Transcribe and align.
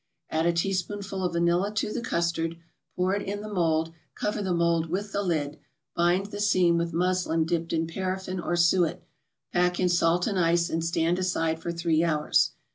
Add 0.31 0.47
a 0.47 0.51
teaspoonful 0.53 1.23
of 1.23 1.33
vanilla 1.33 1.71
to 1.75 1.93
the 1.93 2.01
custard, 2.01 2.57
pour 2.95 3.13
it 3.13 3.21
in 3.21 3.41
the 3.41 3.53
mold, 3.53 3.93
cover 4.15 4.41
the 4.41 4.51
mold 4.51 4.87
with 4.89 5.11
the 5.11 5.21
lid, 5.21 5.59
bind 5.95 6.31
the 6.31 6.39
seam 6.39 6.75
with 6.79 6.91
muslin 6.91 7.45
dipped 7.45 7.71
in 7.71 7.85
paraffin 7.85 8.39
or 8.39 8.55
suet, 8.55 9.03
pack 9.53 9.79
in 9.79 9.89
salt 9.89 10.25
and 10.25 10.39
ice, 10.39 10.71
and 10.71 10.83
stand 10.83 11.19
aside 11.19 11.59
for 11.61 11.71
three 11.71 12.03
hours. 12.03 12.53